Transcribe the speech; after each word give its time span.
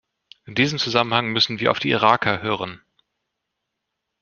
In 0.45 0.55
diesem 0.55 0.79
Zusammenhang 0.79 1.27
müssen 1.27 1.59
wir 1.59 1.69
auf 1.69 1.77
die 1.77 1.91
Iraker 1.91 2.41
hören. 2.41 2.81